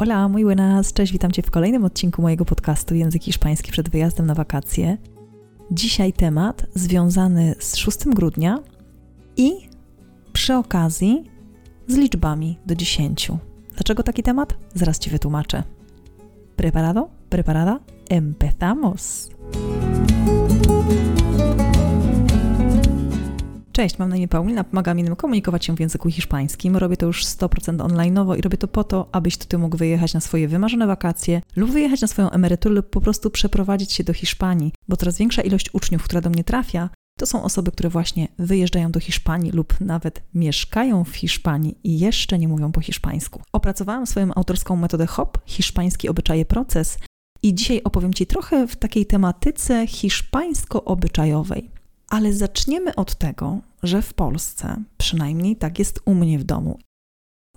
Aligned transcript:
Hola, 0.00 0.28
muy 0.28 0.44
buenas, 0.44 0.92
cześć, 0.92 1.12
witam 1.12 1.32
Cię 1.32 1.42
w 1.42 1.50
kolejnym 1.50 1.84
odcinku 1.84 2.22
mojego 2.22 2.44
podcastu 2.44 2.94
Język 2.94 3.22
Hiszpański 3.22 3.72
przed 3.72 3.88
wyjazdem 3.88 4.26
na 4.26 4.34
wakacje. 4.34 4.98
Dzisiaj 5.70 6.12
temat 6.12 6.66
związany 6.74 7.54
z 7.58 7.76
6 7.76 7.98
grudnia 8.06 8.58
i 9.36 9.52
przy 10.32 10.54
okazji 10.54 11.24
z 11.86 11.96
liczbami 11.96 12.58
do 12.66 12.74
10. 12.74 13.32
Dlaczego 13.74 14.02
taki 14.02 14.22
temat? 14.22 14.56
Zaraz 14.74 14.98
Ci 14.98 15.10
wytłumaczę. 15.10 15.62
Preparado? 16.56 17.08
Preparada? 17.30 17.80
Empezamos! 18.10 19.30
Cześć, 23.80 23.98
mam 23.98 24.08
na 24.08 24.16
imię 24.16 24.28
Paulina, 24.28 24.64
pomagam 24.64 24.98
innym 24.98 25.16
komunikować 25.16 25.64
się 25.64 25.76
w 25.76 25.80
języku 25.80 26.10
hiszpańskim. 26.10 26.76
Robię 26.76 26.96
to 26.96 27.06
już 27.06 27.24
100% 27.24 27.76
online'owo 27.76 28.38
i 28.38 28.40
robię 28.40 28.58
to 28.58 28.68
po 28.68 28.84
to, 28.84 29.08
abyś 29.12 29.36
ty 29.36 29.58
mógł 29.58 29.76
wyjechać 29.76 30.14
na 30.14 30.20
swoje 30.20 30.48
wymarzone 30.48 30.86
wakacje 30.86 31.42
lub 31.56 31.70
wyjechać 31.70 32.00
na 32.00 32.08
swoją 32.08 32.30
emeryturę 32.30 32.74
lub 32.74 32.90
po 32.90 33.00
prostu 33.00 33.30
przeprowadzić 33.30 33.92
się 33.92 34.04
do 34.04 34.12
Hiszpanii, 34.12 34.72
bo 34.88 34.96
coraz 34.96 35.18
większa 35.18 35.42
ilość 35.42 35.74
uczniów, 35.74 36.02
która 36.02 36.20
do 36.20 36.30
mnie 36.30 36.44
trafia, 36.44 36.90
to 37.18 37.26
są 37.26 37.42
osoby, 37.42 37.72
które 37.72 37.88
właśnie 37.88 38.28
wyjeżdżają 38.38 38.90
do 38.90 39.00
Hiszpanii 39.00 39.50
lub 39.50 39.80
nawet 39.80 40.22
mieszkają 40.34 41.04
w 41.04 41.16
Hiszpanii 41.16 41.78
i 41.84 41.98
jeszcze 41.98 42.38
nie 42.38 42.48
mówią 42.48 42.72
po 42.72 42.80
hiszpańsku. 42.80 43.42
Opracowałam 43.52 44.06
swoją 44.06 44.34
autorską 44.34 44.76
metodę 44.76 45.06
HOP, 45.06 45.38
hiszpański 45.46 46.08
obyczaje 46.08 46.44
proces, 46.44 46.98
i 47.42 47.54
dzisiaj 47.54 47.80
opowiem 47.84 48.14
Ci 48.14 48.26
trochę 48.26 48.66
w 48.66 48.76
takiej 48.76 49.06
tematyce 49.06 49.86
hiszpańsko-obyczajowej. 49.86 51.79
Ale 52.10 52.32
zaczniemy 52.32 52.94
od 52.94 53.14
tego, 53.14 53.58
że 53.82 54.02
w 54.02 54.14
Polsce, 54.14 54.82
przynajmniej 54.98 55.56
tak 55.56 55.78
jest 55.78 56.00
u 56.04 56.14
mnie 56.14 56.38
w 56.38 56.44
domu, 56.44 56.78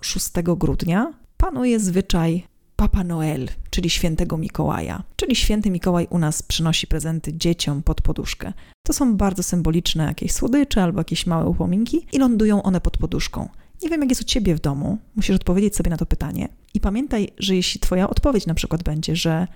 6 0.02 0.30
grudnia 0.44 1.12
panuje 1.36 1.80
zwyczaj 1.80 2.46
Papa 2.76 3.04
Noel, 3.04 3.48
czyli 3.70 3.90
świętego 3.90 4.36
Mikołaja. 4.36 5.02
Czyli 5.16 5.36
święty 5.36 5.70
Mikołaj 5.70 6.06
u 6.10 6.18
nas 6.18 6.42
przynosi 6.42 6.86
prezenty 6.86 7.34
dzieciom 7.34 7.82
pod 7.82 8.02
poduszkę. 8.02 8.52
To 8.86 8.92
są 8.92 9.16
bardzo 9.16 9.42
symboliczne 9.42 10.04
jakieś 10.04 10.32
słodycze 10.32 10.82
albo 10.82 11.00
jakieś 11.00 11.26
małe 11.26 11.46
upominki 11.46 12.06
i 12.12 12.18
lądują 12.18 12.62
one 12.62 12.80
pod 12.80 12.98
poduszką. 12.98 13.48
Nie 13.82 13.88
wiem, 13.88 14.00
jak 14.00 14.10
jest 14.10 14.22
u 14.22 14.24
ciebie 14.24 14.54
w 14.54 14.60
domu, 14.60 14.98
musisz 15.16 15.36
odpowiedzieć 15.36 15.76
sobie 15.76 15.90
na 15.90 15.96
to 15.96 16.06
pytanie. 16.06 16.48
I 16.74 16.80
pamiętaj, 16.80 17.28
że 17.38 17.56
jeśli 17.56 17.80
twoja 17.80 18.10
odpowiedź 18.10 18.46
na 18.46 18.54
przykład 18.54 18.82
będzie, 18.82 19.16
że 19.16 19.46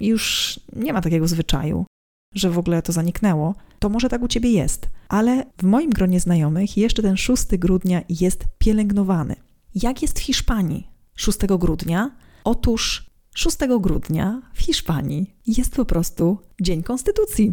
już 0.00 0.60
nie 0.76 0.92
ma 0.92 1.00
takiego 1.00 1.28
zwyczaju, 1.28 1.86
że 2.34 2.50
w 2.50 2.58
ogóle 2.58 2.82
to 2.82 2.92
zaniknęło, 2.92 3.54
to 3.80 3.88
może 3.88 4.08
tak 4.08 4.22
u 4.22 4.28
ciebie 4.28 4.50
jest, 4.50 4.88
ale 5.08 5.44
w 5.58 5.62
moim 5.62 5.90
gronie 5.90 6.20
znajomych 6.20 6.76
jeszcze 6.76 7.02
ten 7.02 7.16
6 7.16 7.46
grudnia 7.58 8.02
jest 8.08 8.44
pielęgnowany. 8.58 9.36
Jak 9.74 10.02
jest 10.02 10.18
w 10.18 10.22
Hiszpanii 10.22 10.90
6 11.14 11.38
grudnia? 11.58 12.16
Otóż 12.44 13.10
6 13.34 13.56
grudnia 13.80 14.42
w 14.54 14.62
Hiszpanii 14.62 15.34
jest 15.46 15.76
po 15.76 15.84
prostu 15.84 16.38
Dzień 16.60 16.82
Konstytucji, 16.82 17.52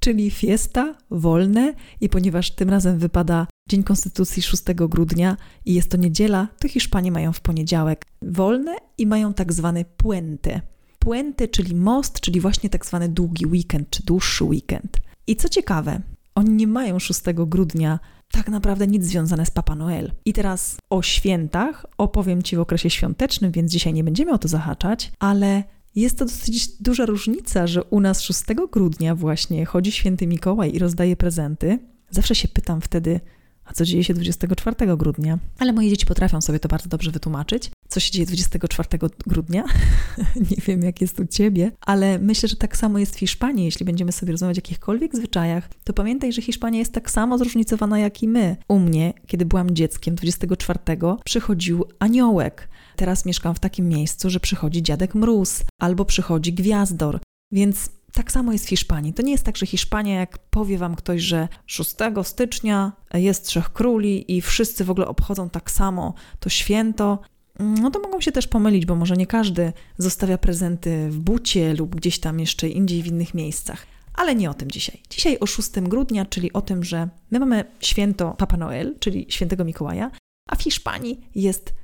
czyli 0.00 0.30
fiesta, 0.30 0.94
wolne 1.10 1.74
i 2.00 2.08
ponieważ 2.08 2.50
tym 2.50 2.70
razem 2.70 2.98
wypada 2.98 3.46
Dzień 3.68 3.82
Konstytucji 3.82 4.42
6 4.42 4.62
grudnia 4.74 5.36
i 5.64 5.74
jest 5.74 5.90
to 5.90 5.96
niedziela, 5.96 6.48
to 6.58 6.68
Hiszpanie 6.68 7.12
mają 7.12 7.32
w 7.32 7.40
poniedziałek 7.40 8.04
wolne 8.22 8.76
i 8.98 9.06
mają 9.06 9.34
tak 9.34 9.52
zwane 9.52 9.84
puente. 9.84 10.60
Puente, 11.04 11.48
czyli 11.48 11.74
most, 11.74 12.20
czyli 12.20 12.40
właśnie 12.40 12.70
tak 12.70 12.86
zwany 12.86 13.08
długi 13.08 13.46
weekend, 13.46 13.90
czy 13.90 14.02
dłuższy 14.02 14.44
weekend. 14.44 15.00
I 15.26 15.36
co 15.36 15.48
ciekawe, 15.48 16.00
oni 16.34 16.50
nie 16.50 16.66
mają 16.66 16.98
6 16.98 17.20
grudnia 17.46 17.98
tak 18.32 18.48
naprawdę 18.48 18.86
nic 18.86 19.04
związane 19.04 19.46
z 19.46 19.50
Papa 19.50 19.74
Noel. 19.74 20.12
I 20.24 20.32
teraz 20.32 20.76
o 20.90 21.02
świętach 21.02 21.86
opowiem 21.98 22.42
Ci 22.42 22.56
w 22.56 22.60
okresie 22.60 22.90
świątecznym, 22.90 23.52
więc 23.52 23.72
dzisiaj 23.72 23.92
nie 23.92 24.04
będziemy 24.04 24.32
o 24.32 24.38
to 24.38 24.48
zahaczać, 24.48 25.12
ale 25.18 25.64
jest 25.94 26.18
to 26.18 26.24
dosyć 26.24 26.82
duża 26.82 27.06
różnica, 27.06 27.66
że 27.66 27.84
u 27.84 28.00
nas 28.00 28.20
6 28.20 28.42
grudnia 28.72 29.14
właśnie 29.14 29.66
chodzi 29.66 29.92
święty 29.92 30.26
Mikołaj 30.26 30.74
i 30.74 30.78
rozdaje 30.78 31.16
prezenty. 31.16 31.78
Zawsze 32.10 32.34
się 32.34 32.48
pytam 32.48 32.80
wtedy, 32.80 33.20
a 33.64 33.72
co 33.72 33.84
dzieje 33.84 34.04
się 34.04 34.14
24 34.14 34.96
grudnia? 34.96 35.38
Ale 35.58 35.72
moje 35.72 35.90
dzieci 35.90 36.06
potrafią 36.06 36.40
sobie 36.40 36.60
to 36.60 36.68
bardzo 36.68 36.88
dobrze 36.88 37.10
wytłumaczyć. 37.10 37.70
Co 37.88 38.00
się 38.00 38.12
dzieje 38.12 38.26
24 38.26 38.88
grudnia? 39.26 39.64
Nie 40.50 40.56
wiem, 40.66 40.82
jak 40.82 41.00
jest 41.00 41.20
u 41.20 41.26
ciebie, 41.26 41.72
ale 41.80 42.18
myślę, 42.18 42.48
że 42.48 42.56
tak 42.56 42.76
samo 42.76 42.98
jest 42.98 43.16
w 43.16 43.18
Hiszpanii. 43.18 43.64
Jeśli 43.64 43.86
będziemy 43.86 44.12
sobie 44.12 44.32
rozmawiać 44.32 44.56
o 44.56 44.58
jakichkolwiek 44.58 45.16
zwyczajach, 45.16 45.68
to 45.84 45.92
pamiętaj, 45.92 46.32
że 46.32 46.42
Hiszpania 46.42 46.78
jest 46.78 46.92
tak 46.92 47.10
samo 47.10 47.38
zróżnicowana 47.38 47.98
jak 47.98 48.22
i 48.22 48.28
my. 48.28 48.56
U 48.68 48.78
mnie, 48.78 49.12
kiedy 49.26 49.44
byłam 49.44 49.70
dzieckiem 49.70 50.14
24, 50.14 50.78
przychodził 51.24 51.84
aniołek. 51.98 52.68
Teraz 52.96 53.24
mieszkam 53.24 53.54
w 53.54 53.60
takim 53.60 53.88
miejscu, 53.88 54.30
że 54.30 54.40
przychodzi 54.40 54.82
dziadek 54.82 55.14
mróz 55.14 55.62
albo 55.80 56.04
przychodzi 56.04 56.52
gwiazdor. 56.52 57.20
Więc 57.52 57.90
tak 58.14 58.32
samo 58.32 58.52
jest 58.52 58.66
w 58.66 58.68
Hiszpanii. 58.68 59.12
To 59.12 59.22
nie 59.22 59.32
jest 59.32 59.44
tak, 59.44 59.56
że 59.56 59.66
Hiszpania, 59.66 60.14
jak 60.14 60.38
powie 60.38 60.78
wam 60.78 60.94
ktoś, 60.94 61.22
że 61.22 61.48
6 61.66 61.94
stycznia 62.22 62.92
jest 63.14 63.46
Trzech 63.46 63.72
Króli 63.72 64.36
i 64.36 64.40
wszyscy 64.40 64.84
w 64.84 64.90
ogóle 64.90 65.06
obchodzą 65.06 65.50
tak 65.50 65.70
samo 65.70 66.14
to 66.40 66.48
święto, 66.48 67.18
no 67.58 67.90
to 67.90 68.00
mogą 68.00 68.20
się 68.20 68.32
też 68.32 68.46
pomylić, 68.46 68.86
bo 68.86 68.96
może 68.96 69.16
nie 69.16 69.26
każdy 69.26 69.72
zostawia 69.98 70.38
prezenty 70.38 71.10
w 71.10 71.18
bucie 71.18 71.74
lub 71.74 71.96
gdzieś 71.96 72.18
tam 72.18 72.40
jeszcze 72.40 72.68
indziej 72.68 73.02
w 73.02 73.06
innych 73.06 73.34
miejscach. 73.34 73.86
Ale 74.14 74.34
nie 74.34 74.50
o 74.50 74.54
tym 74.54 74.70
dzisiaj. 74.70 75.02
Dzisiaj 75.10 75.38
o 75.38 75.46
6 75.46 75.70
grudnia, 75.70 76.26
czyli 76.26 76.52
o 76.52 76.62
tym, 76.62 76.84
że 76.84 77.08
my 77.30 77.38
mamy 77.40 77.64
święto 77.80 78.30
Papa 78.30 78.56
Noel, 78.56 78.96
czyli 78.98 79.26
świętego 79.28 79.64
Mikołaja, 79.64 80.10
a 80.48 80.56
w 80.56 80.62
Hiszpanii 80.62 81.20
jest 81.34 81.74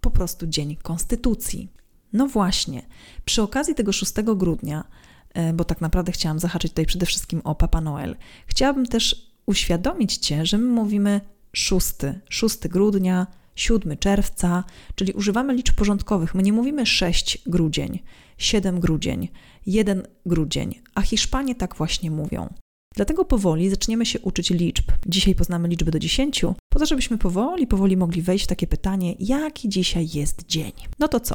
po 0.00 0.10
prostu 0.10 0.46
Dzień 0.46 0.76
Konstytucji. 0.76 1.68
No 2.12 2.26
właśnie, 2.26 2.82
przy 3.24 3.42
okazji 3.42 3.74
tego 3.74 3.92
6 3.92 4.12
grudnia 4.34 4.84
bo 5.54 5.64
tak 5.64 5.80
naprawdę 5.80 6.12
chciałam 6.12 6.38
zahaczyć 6.38 6.72
tutaj 6.72 6.86
przede 6.86 7.06
wszystkim 7.06 7.40
o 7.44 7.54
Papa 7.54 7.80
Noel. 7.80 8.16
Chciałabym 8.46 8.86
też 8.86 9.32
uświadomić 9.46 10.16
Cię, 10.16 10.46
że 10.46 10.58
my 10.58 10.66
mówimy 10.68 11.20
6, 11.52 11.94
6 12.28 12.58
grudnia, 12.58 13.26
7 13.54 13.98
czerwca, 13.98 14.64
czyli 14.94 15.12
używamy 15.12 15.54
liczb 15.54 15.74
porządkowych. 15.74 16.34
My 16.34 16.42
nie 16.42 16.52
mówimy 16.52 16.86
6 16.86 17.38
grudzień, 17.46 17.98
7 18.38 18.80
grudzień, 18.80 19.28
1 19.66 20.02
grudzień, 20.26 20.82
a 20.94 21.02
Hiszpanie 21.02 21.54
tak 21.54 21.76
właśnie 21.76 22.10
mówią. 22.10 22.54
Dlatego 22.96 23.24
powoli 23.24 23.70
zaczniemy 23.70 24.06
się 24.06 24.20
uczyć 24.20 24.50
liczb. 24.50 24.84
Dzisiaj 25.06 25.34
poznamy 25.34 25.68
liczby 25.68 25.90
do 25.90 25.98
10, 25.98 26.40
po 26.68 26.78
to, 26.78 26.86
żebyśmy 26.86 27.18
powoli, 27.18 27.66
powoli 27.66 27.96
mogli 27.96 28.22
wejść 28.22 28.44
w 28.44 28.48
takie 28.48 28.66
pytanie, 28.66 29.14
jaki 29.18 29.68
dzisiaj 29.68 30.08
jest 30.14 30.46
dzień. 30.46 30.72
No 30.98 31.08
to 31.08 31.20
co? 31.20 31.34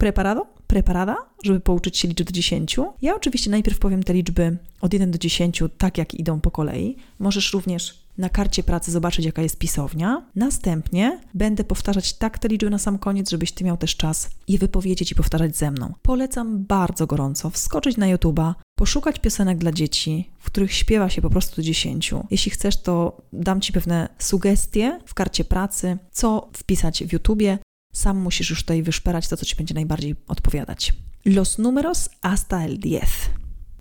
Preparado? 0.00 0.46
Preparada, 0.66 1.16
żeby 1.44 1.60
pouczyć 1.60 1.98
się 1.98 2.08
liczyć 2.08 2.26
do 2.26 2.32
10. 2.32 2.76
Ja 3.02 3.16
oczywiście 3.16 3.50
najpierw 3.50 3.78
powiem 3.78 4.02
te 4.02 4.12
liczby 4.12 4.58
od 4.80 4.92
1 4.92 5.10
do 5.10 5.18
10, 5.18 5.62
tak 5.78 5.98
jak 5.98 6.14
idą 6.14 6.40
po 6.40 6.50
kolei. 6.50 6.96
Możesz 7.18 7.52
również 7.52 8.04
na 8.18 8.28
karcie 8.28 8.62
pracy 8.62 8.90
zobaczyć, 8.90 9.24
jaka 9.24 9.42
jest 9.42 9.58
pisownia. 9.58 10.26
Następnie 10.34 11.20
będę 11.34 11.64
powtarzać 11.64 12.12
tak 12.12 12.38
te 12.38 12.48
liczby 12.48 12.70
na 12.70 12.78
sam 12.78 12.98
koniec, 12.98 13.30
żebyś 13.30 13.52
ty 13.52 13.64
miał 13.64 13.76
też 13.76 13.96
czas 13.96 14.30
je 14.48 14.58
wypowiedzieć 14.58 15.12
i 15.12 15.14
powtarzać 15.14 15.56
ze 15.56 15.70
mną. 15.70 15.94
Polecam 16.02 16.64
bardzo 16.64 17.06
gorąco 17.06 17.50
wskoczyć 17.50 17.96
na 17.96 18.16
YouTube'a, 18.16 18.54
poszukać 18.78 19.18
piosenek 19.18 19.58
dla 19.58 19.72
dzieci, 19.72 20.30
w 20.38 20.46
których 20.46 20.72
śpiewa 20.72 21.08
się 21.08 21.22
po 21.22 21.30
prostu 21.30 21.62
10. 21.62 22.14
Jeśli 22.30 22.50
chcesz, 22.50 22.82
to 22.82 23.22
dam 23.32 23.60
ci 23.60 23.72
pewne 23.72 24.08
sugestie 24.18 25.00
w 25.06 25.14
karcie 25.14 25.44
pracy, 25.44 25.98
co 26.12 26.50
wpisać 26.52 27.04
w 27.04 27.12
YouTubie, 27.12 27.58
sam 27.92 28.18
musisz 28.18 28.50
już 28.50 28.60
tutaj 28.60 28.82
wyszperać 28.82 29.28
to, 29.28 29.36
co 29.36 29.44
ci 29.44 29.56
będzie 29.56 29.74
najbardziej 29.74 30.16
odpowiadać. 30.28 30.92
Los 31.24 31.58
números 31.58 32.08
hasta 32.22 32.64
el 32.64 32.78
diez. 32.78 33.10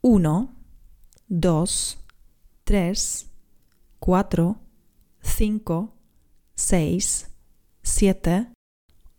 Uno, 0.01 0.47
dos, 1.29 1.97
tres, 2.63 3.25
cuatro, 3.99 4.55
cinco, 5.37 5.87
seis, 6.55 7.25
siete, 7.83 8.45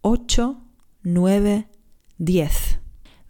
ocho, 0.03 0.55
nueve, 1.05 1.63
diez. 2.21 2.53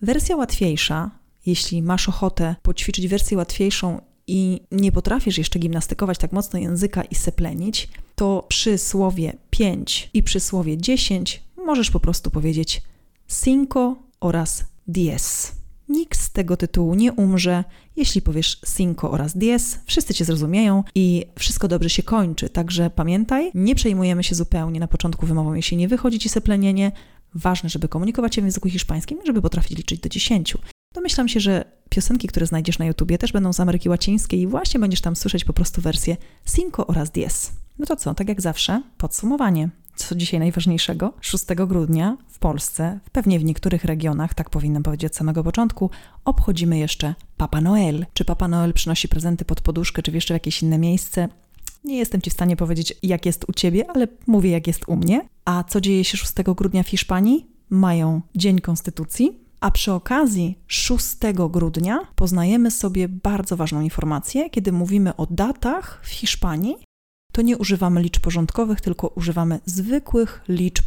Wersja 0.02 0.37
łatwiejsza, 0.37 1.11
jeśli 1.46 1.82
masz 1.82 2.08
ochotę 2.08 2.56
poćwiczyć 2.62 3.08
wersję 3.08 3.37
łatwiejszą 3.37 4.00
i 4.26 4.61
nie 4.73 4.93
potrafisz 4.93 5.38
jeszcze 5.38 5.58
gimnastykować 5.58 6.19
tak 6.19 6.32
mocno 6.32 6.58
języka 6.58 7.02
i 7.02 7.14
seplenić, 7.14 7.88
to 8.14 8.46
przy 8.49 8.79
słowie 8.79 9.37
5 9.50 10.11
i 10.14 10.23
przy 10.23 10.40
słowie 10.40 10.79
10 10.79 11.43
możesz 11.67 11.91
po 11.91 12.01
prostu 12.01 12.31
powiedzieć 12.31 12.83
cinco 13.29 13.97
oraz 14.21 14.65
diez. 14.87 15.53
Nikt 15.89 16.21
z 16.21 16.33
tego 16.33 16.57
tytułu 16.57 16.95
nie 16.95 17.12
umrze, 17.12 17.65
jeśli 17.97 18.23
powiesz 18.23 18.61
cinco 18.77 19.11
oraz 19.11 19.37
diez, 19.37 19.79
wszyscy 19.87 20.15
cię 20.15 20.25
zrozumieją 20.25 20.85
i 20.95 21.27
wszystko 21.39 21.69
dobrze 21.69 21.91
się 21.91 22.03
kończy. 22.03 22.51
Także 22.51 22.91
pamiętaj, 22.91 23.51
nie 23.55 23.75
przejmujemy 23.75 24.25
się 24.25 24.35
zupełnie 24.35 24.81
na 24.81 24.89
początku 24.89 25.27
wymową, 25.27 25.55
jeśli 25.55 25.77
nie 25.77 25.89
wychodzi 25.89 26.19
ci 26.19 26.29
seplenienie. 26.29 26.93
Ważne, 27.35 27.69
żeby 27.69 27.89
komunikować 27.89 28.35
się 28.35 28.43
w 28.43 28.45
języku 28.45 28.69
hiszpańskim, 28.69 29.19
żeby 29.27 29.43
potrafić 29.43 29.79
liczyć 29.79 30.01
do 30.01 30.09
dziesięciu. 30.09 30.59
Domyślam 30.95 31.29
się, 31.29 31.41
że 31.41 31.65
piosenki, 31.89 32.29
które 32.29 32.47
znajdziesz 32.47 32.79
na 32.79 32.87
YouTubie, 32.87 33.19
też 33.19 33.33
będą 33.33 33.53
z 33.53 33.61
Ameryki 33.61 33.89
Łacińskiej 33.89 34.41
i 34.41 34.47
właśnie 34.47 34.81
będziesz 34.81 35.01
tam 35.01 35.17
słyszeć 35.17 35.45
po 35.45 35.53
prostu 35.53 35.81
wersję 35.81 36.17
cinco 36.55 36.87
oraz 36.87 37.11
diez. 37.11 37.53
No 37.79 37.87
to 37.87 37.97
co, 37.97 38.15
tak 38.15 38.29
jak 38.29 38.41
zawsze, 38.41 38.83
podsumowanie. 38.99 39.69
Co 40.08 40.14
dzisiaj 40.14 40.41
najważniejszego? 40.41 41.12
6 41.20 41.44
grudnia 41.67 42.17
w 42.29 42.38
Polsce, 42.38 43.00
pewnie 43.12 43.38
w 43.38 43.44
niektórych 43.44 43.85
regionach, 43.85 44.35
tak 44.35 44.50
powinnam 44.50 44.82
powiedzieć 44.82 45.12
od 45.12 45.17
samego 45.17 45.44
początku, 45.44 45.91
obchodzimy 46.25 46.79
jeszcze 46.79 47.14
Papa 47.37 47.61
Noel. 47.61 48.06
Czy 48.14 48.25
Papa 48.25 48.49
Noel 48.49 48.73
przynosi 48.73 49.08
prezenty 49.08 49.44
pod 49.44 49.61
poduszkę, 49.61 50.02
czy 50.02 50.11
jeszcze 50.11 50.35
w 50.35 50.37
jakieś 50.37 50.62
inne 50.62 50.79
miejsce? 50.79 51.29
Nie 51.85 51.99
jestem 51.99 52.23
Ci 52.23 52.31
w 52.31 52.32
stanie 52.32 52.56
powiedzieć, 52.56 52.94
jak 53.02 53.26
jest 53.26 53.44
u 53.49 53.52
Ciebie, 53.52 53.91
ale 53.94 54.08
mówię, 54.26 54.50
jak 54.50 54.67
jest 54.67 54.88
u 54.88 54.97
mnie. 54.97 55.29
A 55.44 55.64
co 55.64 55.81
dzieje 55.81 56.05
się 56.05 56.17
6 56.17 56.32
grudnia 56.56 56.82
w 56.82 56.88
Hiszpanii? 56.88 57.47
Mają 57.70 58.20
Dzień 58.35 58.61
Konstytucji, 58.61 59.38
a 59.61 59.70
przy 59.70 59.93
okazji 59.93 60.58
6 60.67 61.17
grudnia 61.50 61.99
poznajemy 62.14 62.70
sobie 62.70 63.08
bardzo 63.08 63.56
ważną 63.56 63.81
informację, 63.81 64.50
kiedy 64.50 64.73
mówimy 64.73 65.17
o 65.17 65.26
datach 65.31 66.00
w 66.05 66.08
Hiszpanii, 66.08 66.76
to 67.32 67.43
nie 67.43 67.59
używamy 67.59 68.03
liczb 68.03 68.23
porządkowych, 68.23 68.81
tylko 68.81 69.09
używamy 69.09 69.61
zwykłych 69.67 70.43
liczb, 70.49 70.85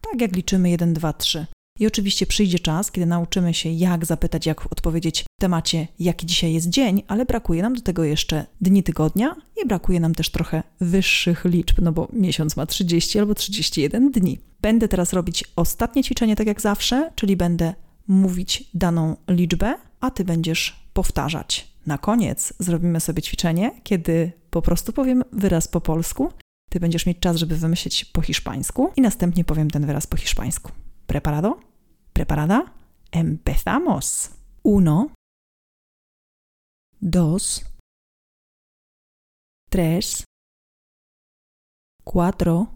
tak 0.00 0.20
jak 0.20 0.36
liczymy 0.36 0.70
1, 0.70 0.94
2, 0.94 1.12
3. 1.12 1.46
I 1.78 1.86
oczywiście 1.86 2.26
przyjdzie 2.26 2.58
czas, 2.58 2.90
kiedy 2.90 3.06
nauczymy 3.06 3.54
się, 3.54 3.68
jak 3.68 4.06
zapytać, 4.06 4.46
jak 4.46 4.72
odpowiedzieć 4.72 5.22
w 5.22 5.40
temacie, 5.40 5.88
jaki 5.98 6.26
dzisiaj 6.26 6.52
jest 6.52 6.68
dzień, 6.68 7.02
ale 7.08 7.26
brakuje 7.26 7.62
nam 7.62 7.74
do 7.74 7.80
tego 7.80 8.04
jeszcze 8.04 8.46
dni 8.60 8.82
tygodnia 8.82 9.36
i 9.62 9.66
brakuje 9.66 10.00
nam 10.00 10.14
też 10.14 10.30
trochę 10.30 10.62
wyższych 10.80 11.44
liczb, 11.44 11.78
no 11.82 11.92
bo 11.92 12.08
miesiąc 12.12 12.56
ma 12.56 12.66
30 12.66 13.18
albo 13.18 13.34
31 13.34 14.10
dni. 14.10 14.38
Będę 14.60 14.88
teraz 14.88 15.12
robić 15.12 15.44
ostatnie 15.56 16.04
ćwiczenie, 16.04 16.36
tak 16.36 16.46
jak 16.46 16.60
zawsze, 16.60 17.10
czyli 17.14 17.36
będę 17.36 17.74
mówić 18.08 18.64
daną 18.74 19.16
liczbę, 19.28 19.74
a 20.00 20.10
ty 20.10 20.24
będziesz 20.24 20.86
powtarzać. 20.92 21.75
Na 21.86 21.98
koniec 21.98 22.54
zrobimy 22.58 23.00
sobie 23.00 23.22
ćwiczenie, 23.22 23.80
kiedy 23.84 24.32
po 24.50 24.62
prostu 24.62 24.92
powiem 24.92 25.24
wyraz 25.32 25.68
po 25.68 25.80
polsku, 25.80 26.32
ty 26.70 26.80
będziesz 26.80 27.06
mieć 27.06 27.18
czas, 27.18 27.36
żeby 27.36 27.56
wymyślić 27.56 28.04
po 28.04 28.22
hiszpańsku 28.22 28.92
i 28.96 29.00
następnie 29.00 29.44
powiem 29.44 29.70
ten 29.70 29.86
wyraz 29.86 30.06
po 30.06 30.16
hiszpańsku. 30.16 30.72
¿Preparado? 31.06 31.60
¿Preparada? 32.12 32.74
Empezamos. 33.12 34.30
Uno, 34.62 35.10
dos, 37.02 37.64
tres, 39.70 40.24
cuatro, 42.04 42.66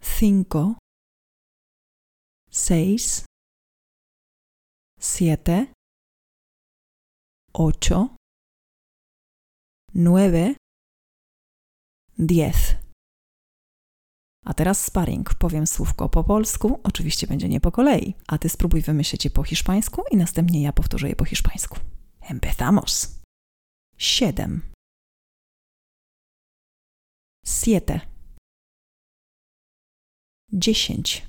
cinco, 0.00 0.74
seis, 2.50 3.24
siete, 5.00 5.72
ocho, 7.54 8.16
nueve, 9.94 10.54
diez. 12.18 12.76
A 14.44 14.54
teraz 14.54 14.84
sparring. 14.84 15.34
Powiem 15.34 15.66
słówko 15.66 16.08
po 16.08 16.24
polsku, 16.24 16.80
oczywiście 16.82 17.26
będzie 17.26 17.48
nie 17.48 17.60
po 17.60 17.72
kolei, 17.72 18.14
a 18.26 18.38
ty 18.38 18.48
spróbuj 18.48 18.80
wymyślić 18.80 19.24
je 19.24 19.30
po 19.30 19.42
hiszpańsku 19.42 20.02
i 20.10 20.16
następnie 20.16 20.62
ja 20.62 20.72
powtórzę 20.72 21.08
je 21.08 21.16
po 21.16 21.24
hiszpańsku. 21.24 21.78
Empezamos. 22.20 23.20
Siedem. 23.98 24.72
Siete. 27.46 28.00
Dziesięć. 30.52 31.26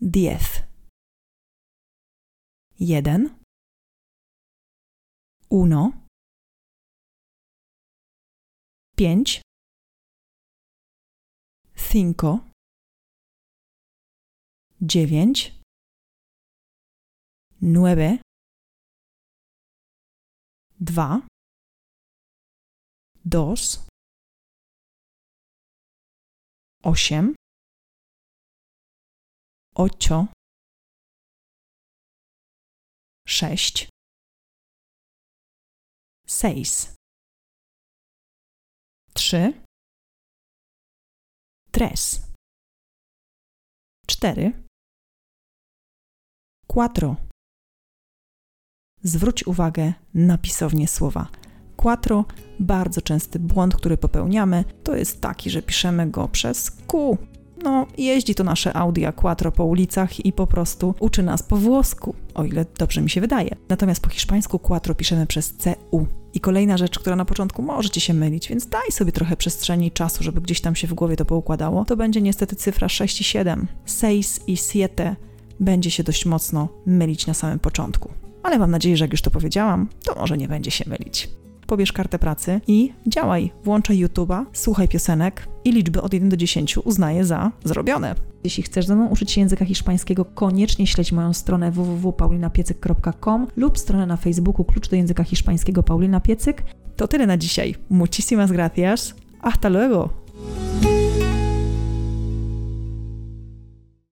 Diez. 0.00 0.71
Jeden. 2.82 3.44
Uno. 5.50 5.92
Pięć. 8.96 9.40
Cinco. 11.76 12.50
Dziewięć. 14.80 15.60
Nueve. 17.60 18.18
Dwa. 20.80 21.26
Dos. 23.24 23.86
Osiem. 26.82 27.34
Ocho 29.74 30.41
sześć, 33.32 33.88
seis, 36.26 36.94
trzy, 39.14 39.52
tres, 41.70 42.22
cztery, 44.06 44.52
quattro. 46.66 47.16
Zwróć 49.02 49.46
uwagę 49.46 49.92
na 50.14 50.38
pisownię 50.38 50.88
słowa. 50.88 51.28
Quattro, 51.76 52.24
bardzo 52.60 53.00
częsty 53.02 53.38
błąd, 53.38 53.76
który 53.76 53.96
popełniamy, 53.96 54.64
to 54.84 54.96
jest 54.96 55.20
taki, 55.20 55.50
że 55.50 55.62
piszemy 55.62 56.10
go 56.10 56.28
przez 56.28 56.70
Q, 56.70 57.18
no, 57.62 57.86
jeździ 57.98 58.34
to 58.34 58.44
nasze 58.44 58.76
Audi 58.76 59.00
A4 59.00 59.50
po 59.50 59.64
ulicach 59.64 60.26
i 60.26 60.32
po 60.32 60.46
prostu 60.46 60.94
uczy 61.00 61.22
nas 61.22 61.42
po 61.42 61.56
włosku, 61.56 62.14
o 62.34 62.44
ile 62.44 62.66
dobrze 62.78 63.02
mi 63.02 63.10
się 63.10 63.20
wydaje. 63.20 63.56
Natomiast 63.68 64.02
po 64.02 64.10
hiszpańsku 64.10 64.58
quattro 64.58 64.94
piszemy 64.94 65.26
przez 65.26 65.54
CU. 65.54 66.06
I 66.34 66.40
kolejna 66.40 66.76
rzecz, 66.76 66.98
która 66.98 67.16
na 67.16 67.24
początku 67.24 67.62
może 67.62 67.90
ci 67.90 68.00
się 68.00 68.14
mylić, 68.14 68.48
więc 68.48 68.66
daj 68.66 68.92
sobie 68.92 69.12
trochę 69.12 69.36
przestrzeni 69.36 69.86
i 69.86 69.90
czasu, 69.90 70.24
żeby 70.24 70.40
gdzieś 70.40 70.60
tam 70.60 70.76
się 70.76 70.86
w 70.86 70.94
głowie 70.94 71.16
to 71.16 71.24
poukładało, 71.24 71.84
to 71.84 71.96
będzie 71.96 72.22
niestety 72.22 72.56
cyfra 72.56 72.88
6 72.88 73.20
i 73.20 73.24
7. 73.24 73.66
Seis 73.86 74.40
i 74.46 74.56
siete 74.56 75.16
będzie 75.60 75.90
się 75.90 76.02
dość 76.02 76.26
mocno 76.26 76.68
mylić 76.86 77.26
na 77.26 77.34
samym 77.34 77.58
początku. 77.58 78.10
Ale 78.42 78.58
mam 78.58 78.70
nadzieję, 78.70 78.96
że 78.96 79.04
jak 79.04 79.12
już 79.12 79.22
to 79.22 79.30
powiedziałam, 79.30 79.88
to 80.04 80.14
może 80.14 80.38
nie 80.38 80.48
będzie 80.48 80.70
się 80.70 80.84
mylić 80.90 81.28
pobierz 81.72 81.92
kartę 81.92 82.18
pracy 82.18 82.60
i 82.66 82.92
działaj. 83.06 83.52
Włączaj 83.64 84.04
YouTube'a, 84.04 84.44
słuchaj 84.52 84.88
piosenek 84.88 85.48
i 85.64 85.72
liczby 85.72 86.02
od 86.02 86.14
1 86.14 86.28
do 86.28 86.36
10 86.36 86.78
uznaję 86.78 87.24
za 87.24 87.52
zrobione. 87.64 88.14
Jeśli 88.44 88.62
chcesz 88.62 88.86
ze 88.86 88.96
mną 88.96 89.08
uczyć 89.08 89.30
się 89.30 89.40
języka 89.40 89.64
hiszpańskiego, 89.64 90.24
koniecznie 90.24 90.86
śledź 90.86 91.12
moją 91.12 91.32
stronę 91.32 91.70
www.paulinapiecyk.com 91.70 93.46
lub 93.56 93.78
stronę 93.78 94.06
na 94.06 94.16
Facebooku 94.16 94.64
Klucz 94.64 94.88
do 94.88 94.96
języka 94.96 95.24
hiszpańskiego 95.24 95.82
Paulina 95.82 96.20
Piecyk. 96.20 96.62
To 96.96 97.08
tyle 97.08 97.26
na 97.26 97.36
dzisiaj. 97.36 97.74
Muchísimas 97.90 98.52
gracias. 98.52 99.14
Hasta 99.42 99.68
luego. 99.68 100.08